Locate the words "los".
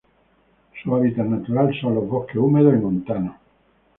1.93-2.07